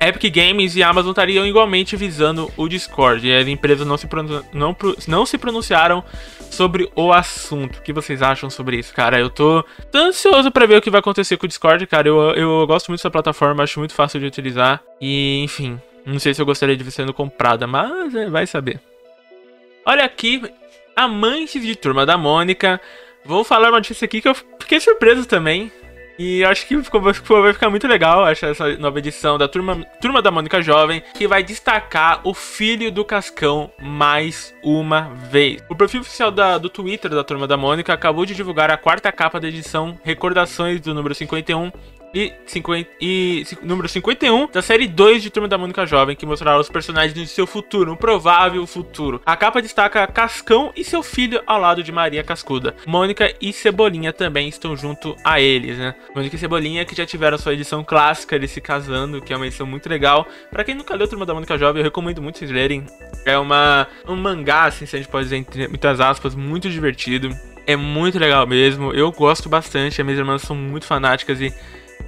Epic 0.00 0.34
Games 0.34 0.76
e 0.76 0.82
Amazon 0.82 1.10
estariam 1.10 1.46
igualmente 1.46 1.96
visando 1.96 2.50
o 2.56 2.68
Discord. 2.68 3.26
E 3.26 3.34
as 3.34 3.46
empresas 3.46 3.86
não 3.86 3.96
se, 3.96 4.08
não, 4.52 4.76
não 5.08 5.26
se 5.26 5.38
pronunciaram 5.38 6.04
sobre 6.50 6.90
o 6.94 7.12
assunto. 7.12 7.78
O 7.78 7.82
que 7.82 7.92
vocês 7.92 8.22
acham 8.22 8.48
sobre 8.50 8.78
isso, 8.78 8.92
cara? 8.94 9.18
Eu 9.18 9.30
tô, 9.30 9.64
tô 9.90 9.98
ansioso 9.98 10.50
para 10.50 10.66
ver 10.66 10.78
o 10.78 10.82
que 10.82 10.90
vai 10.90 11.00
acontecer 11.00 11.36
com 11.36 11.46
o 11.46 11.48
Discord, 11.48 11.86
cara. 11.86 12.08
Eu, 12.08 12.18
eu 12.32 12.66
gosto 12.66 12.88
muito 12.88 13.00
dessa 13.00 13.10
plataforma, 13.10 13.62
acho 13.62 13.78
muito 13.78 13.94
fácil 13.94 14.20
de 14.20 14.26
utilizar. 14.26 14.82
E, 15.00 15.42
enfim, 15.42 15.80
não 16.04 16.18
sei 16.18 16.34
se 16.34 16.42
eu 16.42 16.46
gostaria 16.46 16.76
de 16.76 16.84
ver 16.84 16.90
sendo 16.90 17.14
comprada, 17.14 17.66
mas 17.66 18.14
é, 18.14 18.28
vai 18.28 18.46
saber. 18.46 18.80
Olha 19.86 20.04
aqui, 20.04 20.42
amantes 20.94 21.62
de 21.62 21.74
Turma 21.74 22.06
da 22.06 22.16
Mônica. 22.16 22.80
Vou 23.24 23.42
falar 23.42 23.68
uma 23.70 23.78
notícia 23.78 24.04
aqui 24.04 24.20
que 24.20 24.28
eu 24.28 24.34
fiquei 24.34 24.80
surpreso 24.80 25.26
também. 25.26 25.72
E 26.18 26.44
acho 26.44 26.66
que 26.66 26.80
ficou, 26.82 27.00
vai 27.00 27.52
ficar 27.52 27.70
muito 27.70 27.86
legal 27.86 28.24
acho, 28.24 28.46
essa 28.46 28.76
nova 28.76 28.98
edição 28.98 29.36
da 29.36 29.48
Turma, 29.48 29.84
Turma 30.00 30.22
da 30.22 30.30
Mônica 30.30 30.62
Jovem, 30.62 31.02
que 31.14 31.26
vai 31.26 31.42
destacar 31.42 32.20
o 32.24 32.32
filho 32.32 32.92
do 32.92 33.04
Cascão 33.04 33.70
mais 33.80 34.54
uma 34.62 35.10
vez. 35.30 35.62
O 35.68 35.74
perfil 35.74 36.02
oficial 36.02 36.30
da, 36.30 36.56
do 36.56 36.68
Twitter 36.68 37.10
da 37.10 37.24
Turma 37.24 37.46
da 37.46 37.56
Mônica 37.56 37.92
acabou 37.92 38.24
de 38.24 38.34
divulgar 38.34 38.70
a 38.70 38.76
quarta 38.76 39.10
capa 39.10 39.40
da 39.40 39.48
edição 39.48 39.98
Recordações 40.04 40.80
do 40.80 40.94
número 40.94 41.14
51 41.14 41.72
e, 42.14 42.32
50, 42.46 42.90
e 43.00 43.44
número 43.62 43.88
51 43.88 44.48
da 44.52 44.62
série 44.62 44.86
2 44.86 45.22
de 45.22 45.30
Turma 45.30 45.48
da 45.48 45.58
Mônica 45.58 45.84
Jovem, 45.84 46.14
que 46.14 46.24
mostrará 46.24 46.58
os 46.58 46.68
personagens 46.68 47.14
de 47.14 47.26
seu 47.26 47.46
futuro, 47.46 47.92
um 47.92 47.96
provável 47.96 48.66
futuro. 48.66 49.20
A 49.26 49.36
capa 49.36 49.60
destaca 49.60 50.06
Cascão 50.06 50.72
e 50.76 50.84
seu 50.84 51.02
filho 51.02 51.42
ao 51.46 51.60
lado 51.60 51.82
de 51.82 51.90
Maria 51.90 52.22
Cascuda. 52.22 52.74
Mônica 52.86 53.34
e 53.40 53.52
Cebolinha 53.52 54.12
também 54.12 54.48
estão 54.48 54.76
junto 54.76 55.16
a 55.24 55.40
eles, 55.40 55.76
né? 55.76 55.94
Mônica 56.14 56.36
e 56.36 56.38
Cebolinha 56.38 56.84
que 56.84 56.94
já 56.94 57.04
tiveram 57.04 57.36
sua 57.36 57.54
edição 57.54 57.82
clássica 57.82 58.36
eles 58.36 58.50
se 58.50 58.60
casando, 58.60 59.20
que 59.20 59.32
é 59.32 59.36
uma 59.36 59.46
edição 59.46 59.66
muito 59.66 59.88
legal. 59.88 60.26
Para 60.50 60.64
quem 60.64 60.74
nunca 60.74 60.94
leu 60.94 61.08
Turma 61.08 61.26
da 61.26 61.34
Mônica 61.34 61.58
Jovem, 61.58 61.80
eu 61.80 61.84
recomendo 61.84 62.22
muito 62.22 62.38
vocês 62.38 62.50
lerem. 62.50 62.86
É 63.24 63.38
uma 63.38 63.88
um 64.06 64.16
mangá, 64.16 64.64
assim, 64.64 64.86
se 64.86 64.96
a 64.96 64.98
gente 64.98 65.08
pode 65.08 65.24
dizer 65.24 65.36
entre 65.36 65.68
muitas 65.68 66.00
aspas, 66.00 66.34
muito 66.34 66.68
divertido. 66.68 67.30
É 67.66 67.76
muito 67.76 68.18
legal 68.18 68.46
mesmo. 68.46 68.92
Eu 68.92 69.10
gosto 69.10 69.48
bastante. 69.48 70.00
As 70.00 70.04
minhas 70.04 70.18
irmãs 70.18 70.42
são 70.42 70.54
muito 70.54 70.86
fanáticas 70.86 71.40
e 71.40 71.52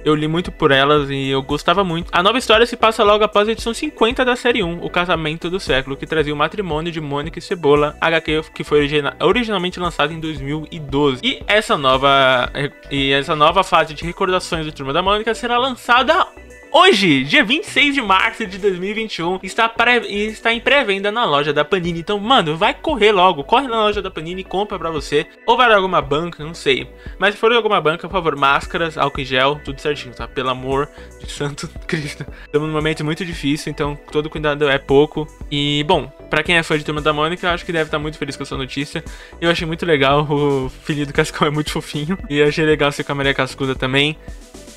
eu 0.03 0.15
li 0.15 0.27
muito 0.27 0.51
por 0.51 0.71
elas 0.71 1.09
e 1.09 1.29
eu 1.29 1.41
gostava 1.41 1.83
muito. 1.83 2.09
A 2.11 2.23
nova 2.23 2.37
história 2.37 2.65
se 2.65 2.77
passa 2.77 3.03
logo 3.03 3.23
após 3.23 3.47
a 3.47 3.51
edição 3.51 3.73
50 3.73 4.23
da 4.23 4.35
série 4.35 4.63
1, 4.63 4.83
O 4.83 4.89
Casamento 4.89 5.49
do 5.49 5.59
Século, 5.59 5.97
que 5.97 6.05
trazia 6.05 6.33
o 6.33 6.37
matrimônio 6.37 6.91
de 6.91 7.01
Mônica 7.01 7.39
e 7.39 7.41
Cebola, 7.41 7.95
HQ 7.99 8.43
que 8.53 8.63
foi 8.63 8.87
originalmente 9.19 9.79
lançado 9.79 10.13
em 10.13 10.19
2012. 10.19 11.21
E 11.23 11.43
essa 11.47 11.77
nova 11.77 12.51
e 12.89 13.11
essa 13.11 13.35
nova 13.35 13.63
fase 13.63 13.93
de 13.93 14.05
recordações 14.05 14.65
do 14.65 14.71
Turma 14.71 14.93
da 14.93 15.01
Mônica 15.01 15.33
será 15.33 15.57
lançada 15.57 16.25
Hoje, 16.71 17.23
dia 17.23 17.43
26 17.43 17.95
de 17.95 18.01
março 18.01 18.45
de 18.45 18.57
2021, 18.57 19.39
está, 19.41 19.69
pré, 19.69 19.97
está 20.05 20.53
em 20.53 20.59
pré-venda 20.59 21.11
na 21.11 21.23
loja 21.25 21.53
da 21.53 21.63
Panini. 21.63 22.01
Então, 22.01 22.19
mano, 22.19 22.57
vai 22.57 22.73
correr 22.73 23.11
logo. 23.11 23.43
Corre 23.43 23.67
na 23.67 23.77
loja 23.77 24.01
da 24.01 24.11
Panini 24.11 24.41
e 24.41 24.43
compra 24.43 24.77
pra 24.77 24.91
você. 24.91 25.25
Ou 25.45 25.55
vai 25.55 25.71
em 25.71 25.75
alguma 25.75 26.01
banca, 26.01 26.43
não 26.43 26.53
sei. 26.53 26.89
Mas 27.17 27.35
se 27.35 27.39
for 27.39 27.51
em 27.51 27.55
alguma 27.55 27.79
banca, 27.79 28.07
por 28.07 28.13
favor, 28.13 28.35
máscaras, 28.35 28.97
álcool 28.97 29.21
em 29.21 29.25
gel, 29.25 29.59
tudo 29.63 29.79
certinho, 29.79 30.13
tá? 30.13 30.27
Pelo 30.27 30.49
amor 30.49 30.89
de 31.19 31.31
Santo 31.31 31.69
Cristo. 31.87 32.25
Estamos 32.45 32.67
num 32.67 32.75
momento 32.75 33.03
muito 33.03 33.25
difícil, 33.25 33.71
então 33.71 33.97
todo 34.11 34.29
cuidado 34.29 34.69
é 34.69 34.77
pouco. 34.77 35.25
E, 35.49 35.83
bom, 35.87 36.07
pra 36.29 36.43
quem 36.43 36.57
é 36.57 36.63
fã 36.63 36.77
de 36.77 36.83
Turma 36.83 37.01
da 37.01 37.13
Mônica, 37.13 37.47
eu 37.47 37.51
acho 37.51 37.65
que 37.65 37.71
deve 37.71 37.85
estar 37.85 37.99
muito 37.99 38.17
feliz 38.17 38.35
com 38.35 38.43
essa 38.43 38.57
notícia. 38.57 39.03
Eu 39.39 39.49
achei 39.49 39.65
muito 39.65 39.85
legal, 39.85 40.27
o 40.29 40.69
filho 40.83 41.07
do 41.07 41.13
Cascão 41.13 41.47
é 41.47 41.51
muito 41.51 41.71
fofinho. 41.71 42.17
E 42.29 42.41
achei 42.41 42.65
legal 42.65 42.91
ser 42.91 43.05
com 43.05 43.13
a 43.13 43.15
Maria 43.15 43.33
Cascuda 43.33 43.73
também. 43.73 44.17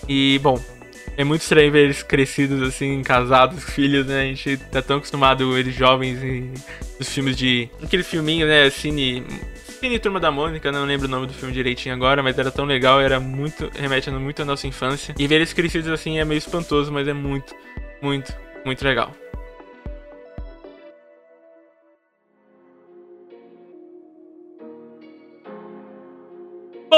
E, 0.09 0.39
bom, 0.43 0.59
é 1.21 1.25
muito 1.25 1.43
estranho 1.43 1.71
ver 1.71 1.85
eles 1.85 2.03
crescidos, 2.03 2.63
assim, 2.67 3.03
casados, 3.03 3.63
filhos, 3.63 4.07
né? 4.07 4.23
A 4.23 4.25
gente 4.25 4.57
tá 4.57 4.81
tão 4.81 4.97
acostumado 4.97 5.57
eles 5.57 5.75
jovens 5.75 6.23
em, 6.23 6.51
nos 6.99 7.11
filmes 7.11 7.37
de. 7.37 7.69
Aquele 7.83 8.03
filminho, 8.03 8.47
né? 8.47 8.71
Cine. 8.71 9.23
Cine 9.69 9.99
Turma 9.99 10.19
da 10.19 10.31
Mônica, 10.31 10.73
não 10.73 10.85
lembro 10.85 11.07
o 11.07 11.11
nome 11.11 11.27
do 11.27 11.33
filme 11.35 11.53
direitinho 11.53 11.95
agora, 11.95 12.23
mas 12.23 12.39
era 12.39 12.51
tão 12.51 12.65
legal, 12.65 13.03
era 13.03 13.21
muito. 13.21 13.71
remete 13.79 14.11
muito 14.11 14.41
à 14.41 14.47
nossa 14.47 14.67
infância. 14.67 15.15
E 15.19 15.27
ver 15.27 15.37
eles 15.37 15.53
crescidos 15.53 15.91
assim 15.91 16.19
é 16.19 16.25
meio 16.25 16.39
espantoso, 16.39 16.91
mas 16.91 17.07
é 17.07 17.13
muito, 17.13 17.55
muito, 18.01 18.35
muito 18.65 18.83
legal. 18.83 19.15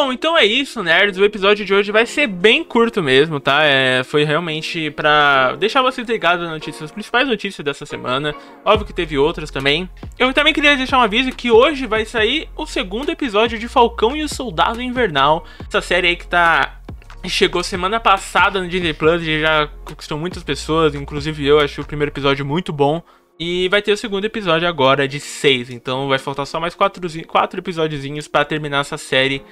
Bom, 0.05 0.13
então 0.13 0.37
é 0.37 0.45
isso, 0.45 0.83
nerds. 0.83 1.17
O 1.17 1.25
episódio 1.25 1.65
de 1.65 1.73
hoje 1.73 1.93
vai 1.93 2.05
ser 2.07 2.27
bem 2.27 2.65
curto 2.65 3.01
mesmo, 3.01 3.39
tá? 3.39 3.63
É, 3.63 4.03
foi 4.03 4.25
realmente 4.25 4.91
pra 4.91 5.55
deixar 5.55 5.81
vocês 5.81 6.09
ligados 6.09 6.43
nas 6.43 6.55
notícias, 6.55 6.83
as 6.83 6.91
principais 6.91 7.29
notícias 7.29 7.65
dessa 7.65 7.87
semana. 7.87 8.35
Óbvio 8.65 8.85
que 8.85 8.93
teve 8.93 9.17
outras 9.17 9.49
também. 9.49 9.89
Eu 10.19 10.33
também 10.33 10.53
queria 10.53 10.77
deixar 10.77 10.99
um 10.99 11.03
aviso 11.03 11.31
que 11.31 11.53
hoje 11.53 11.87
vai 11.87 12.05
sair 12.05 12.49
o 12.57 12.67
segundo 12.67 13.13
episódio 13.13 13.61
de 13.61 13.69
Falcão 13.69 14.17
e 14.17 14.25
o 14.25 14.29
Soldado 14.29 14.83
Invernal. 14.83 15.45
Essa 15.69 15.81
série 15.81 16.09
aí 16.09 16.17
que 16.17 16.27
tá 16.27 16.81
chegou 17.29 17.63
semana 17.63 18.01
passada 18.01 18.61
no 18.61 18.69
Disney 18.69 18.95
Plus 18.95 19.23
e 19.23 19.41
já 19.41 19.69
conquistou 19.85 20.19
muitas 20.19 20.43
pessoas, 20.43 20.97
inclusive 20.97 21.47
eu 21.47 21.61
achei 21.61 21.81
o 21.81 21.87
primeiro 21.87 22.11
episódio 22.11 22.45
muito 22.45 22.73
bom. 22.73 23.01
E 23.45 23.69
vai 23.69 23.83
ter 23.83 23.91
o 23.91 23.97
segundo 23.97 24.25
episódio 24.25 24.69
agora 24.69 25.09
de 25.09 25.19
seis, 25.19 25.71
então 25.71 26.07
vai 26.07 26.19
faltar 26.19 26.47
só 26.47 26.61
mais 26.61 26.75
quatro, 26.75 27.03
quatro 27.27 27.59
episódiozinhos 27.59 28.29
para 28.29 28.45
terminar 28.45 28.83
essa 28.83 28.97
série 28.97 29.43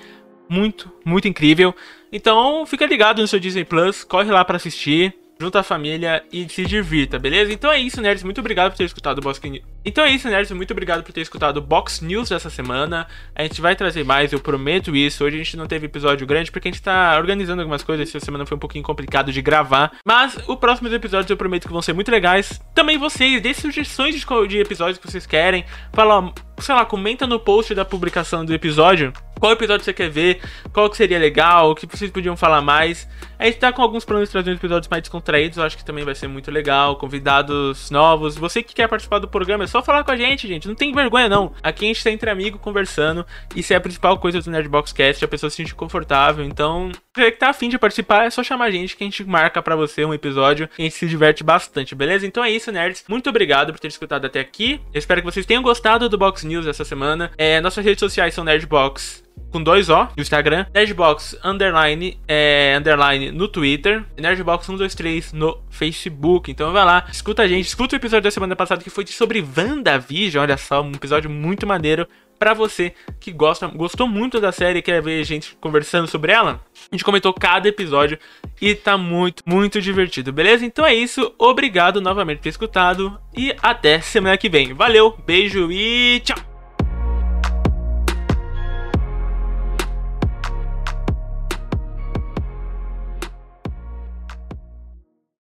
muito, 0.50 0.92
muito 1.04 1.28
incrível. 1.28 1.72
Então 2.12 2.66
fica 2.66 2.84
ligado 2.84 3.22
no 3.22 3.28
seu 3.28 3.38
Disney 3.38 3.64
Plus, 3.64 4.02
corre 4.02 4.32
lá 4.32 4.44
para 4.44 4.56
assistir, 4.56 5.14
junta 5.40 5.60
a 5.60 5.62
família 5.62 6.22
e 6.30 6.46
se 6.50 6.66
divirta, 6.66 7.18
beleza? 7.18 7.50
Então 7.50 7.72
é 7.72 7.78
isso, 7.78 8.00
nerds. 8.00 8.22
Muito 8.22 8.40
obrigado 8.40 8.72
por 8.72 8.76
ter 8.76 8.84
escutado 8.84 9.18
o 9.18 9.22
Box 9.22 9.40
News. 9.48 9.64
Então 9.82 10.04
é 10.04 10.10
isso, 10.10 10.28
nerds. 10.28 10.50
Muito 10.50 10.70
obrigado 10.72 11.02
por 11.02 11.12
ter 11.12 11.22
escutado 11.22 11.56
o 11.56 11.60
Box 11.62 12.04
News 12.04 12.28
dessa 12.28 12.50
semana. 12.50 13.06
A 13.34 13.42
gente 13.44 13.60
vai 13.60 13.74
trazer 13.74 14.04
mais, 14.04 14.32
eu 14.32 14.40
prometo 14.40 14.94
isso. 14.94 15.24
Hoje 15.24 15.36
a 15.36 15.38
gente 15.38 15.56
não 15.56 15.66
teve 15.66 15.86
episódio 15.86 16.26
grande 16.26 16.50
porque 16.50 16.68
a 16.68 16.70
gente 16.70 16.82
tá 16.82 17.16
organizando 17.16 17.62
algumas 17.62 17.82
coisas. 17.82 18.08
Essa 18.08 18.22
semana 18.22 18.44
foi 18.44 18.56
um 18.56 18.60
pouquinho 18.60 18.84
complicado 18.84 19.32
de 19.32 19.40
gravar. 19.40 19.92
Mas 20.04 20.36
os 20.46 20.56
próximos 20.56 20.92
episódios 20.92 21.30
eu 21.30 21.36
prometo 21.38 21.66
que 21.66 21.72
vão 21.72 21.80
ser 21.80 21.94
muito 21.94 22.10
legais. 22.10 22.60
Também 22.74 22.98
vocês, 22.98 23.40
dê 23.40 23.54
sugestões 23.54 24.14
de, 24.46 24.58
episódios 24.58 24.98
que 24.98 25.10
vocês 25.10 25.24
querem. 25.24 25.64
Fala, 25.94 26.34
sei 26.60 26.74
lá, 26.74 26.84
comenta 26.84 27.26
no 27.26 27.38
post 27.38 27.74
da 27.74 27.84
publicação 27.84 28.44
do 28.44 28.54
episódio 28.54 29.12
qual 29.40 29.52
episódio 29.52 29.82
você 29.82 29.94
quer 29.94 30.10
ver, 30.10 30.42
qual 30.70 30.90
que 30.90 30.96
seria 30.98 31.18
legal, 31.18 31.70
o 31.70 31.74
que 31.74 31.86
vocês 31.86 32.10
podiam 32.10 32.36
falar 32.36 32.60
mais. 32.60 33.08
A 33.38 33.46
gente 33.46 33.58
tá 33.58 33.72
com 33.72 33.80
alguns 33.80 34.04
planos 34.04 34.28
de 34.28 34.32
trazer 34.32 34.52
episódios 34.52 34.88
mais 34.88 35.02
descontraídos, 35.02 35.56
eu 35.56 35.64
acho 35.64 35.78
que 35.78 35.84
também 35.84 36.04
vai 36.04 36.14
ser 36.14 36.28
muito 36.28 36.50
legal, 36.50 36.96
convidados 36.96 37.90
novos. 37.90 38.36
Você 38.36 38.62
que 38.62 38.74
quer 38.74 38.86
participar 38.86 39.18
do 39.18 39.26
programa, 39.26 39.64
é 39.64 39.66
só 39.66 39.82
falar 39.82 40.04
com 40.04 40.10
a 40.10 40.16
gente, 40.16 40.46
gente, 40.46 40.68
não 40.68 40.74
tem 40.74 40.92
vergonha 40.92 41.26
não. 41.26 41.54
Aqui 41.62 41.86
a 41.86 41.88
gente 41.88 42.04
tá 42.04 42.10
entre 42.10 42.28
amigos 42.28 42.60
conversando, 42.60 43.24
isso 43.56 43.72
é 43.72 43.76
a 43.76 43.80
principal 43.80 44.18
coisa 44.18 44.42
do 44.42 44.50
Nerdbox 44.50 44.92
Cast, 44.92 45.24
a 45.24 45.28
pessoa 45.28 45.48
se 45.48 45.56
sentir 45.56 45.74
confortável, 45.74 46.44
então, 46.44 46.92
você 47.16 47.30
que 47.30 47.38
tá 47.38 47.48
afim 47.48 47.70
de 47.70 47.78
participar, 47.78 48.26
é 48.26 48.30
só 48.30 48.44
chamar 48.44 48.66
a 48.66 48.70
gente 48.70 48.94
que 48.94 49.02
a 49.02 49.06
gente 49.06 49.24
marca 49.24 49.62
para 49.62 49.74
você 49.74 50.04
um 50.04 50.12
episódio 50.12 50.68
e 50.78 50.82
a 50.82 50.84
gente 50.84 50.96
se 50.96 51.08
diverte 51.08 51.42
bastante, 51.42 51.94
beleza? 51.94 52.26
Então 52.26 52.44
é 52.44 52.50
isso, 52.50 52.70
nerds. 52.70 53.04
Muito 53.08 53.30
obrigado 53.30 53.72
por 53.72 53.80
ter 53.80 53.88
escutado 53.88 54.26
até 54.26 54.38
aqui. 54.38 54.80
Eu 54.92 54.98
espero 54.98 55.22
que 55.22 55.26
vocês 55.26 55.46
tenham 55.46 55.62
gostado 55.62 56.10
do 56.10 56.18
Box 56.18 56.44
News 56.50 56.66
essa 56.66 56.84
semana. 56.84 57.30
É, 57.38 57.60
nossas 57.60 57.84
redes 57.84 58.00
sociais 58.00 58.34
são 58.34 58.44
Nerdbox 58.44 59.22
com 59.50 59.62
dois 59.62 59.88
O 59.88 60.06
no 60.16 60.22
Instagram, 60.22 60.66
Nerdbox 60.74 61.36
underline, 61.44 62.18
é, 62.26 62.76
underline 62.78 63.30
no 63.32 63.48
Twitter, 63.48 64.04
Nerdbox 64.18 64.66
123 64.66 65.32
no 65.32 65.60
Facebook. 65.70 66.50
Então 66.50 66.72
vai 66.72 66.84
lá, 66.84 67.06
escuta 67.10 67.42
a 67.42 67.48
gente, 67.48 67.66
escuta 67.66 67.96
o 67.96 67.98
episódio 67.98 68.24
da 68.24 68.30
semana 68.30 68.54
passada 68.54 68.82
que 68.82 68.90
foi 68.90 69.06
sobre 69.06 69.44
WandaVision, 69.56 70.42
olha 70.42 70.56
só, 70.56 70.82
um 70.82 70.92
episódio 70.92 71.28
muito 71.28 71.66
maneiro 71.66 72.06
para 72.40 72.54
você 72.54 72.94
que 73.20 73.30
gosta, 73.30 73.66
gostou 73.66 74.08
muito 74.08 74.40
da 74.40 74.50
série 74.50 74.78
e 74.78 74.82
quer 74.82 75.02
ver 75.02 75.20
a 75.20 75.24
gente 75.24 75.54
conversando 75.60 76.08
sobre 76.08 76.32
ela. 76.32 76.58
A 76.90 76.96
gente 76.96 77.04
comentou 77.04 77.34
cada 77.34 77.68
episódio 77.68 78.18
e 78.60 78.74
tá 78.74 78.96
muito, 78.96 79.42
muito 79.46 79.78
divertido, 79.78 80.32
beleza? 80.32 80.64
Então 80.64 80.86
é 80.86 80.94
isso, 80.94 81.34
obrigado 81.38 82.00
novamente 82.00 82.38
por 82.38 82.44
ter 82.44 82.48
escutado 82.48 83.20
e 83.36 83.54
até 83.62 84.00
semana 84.00 84.38
que 84.38 84.48
vem. 84.48 84.72
Valeu, 84.72 85.14
beijo 85.26 85.70
e 85.70 86.22
tchau! 86.24 86.49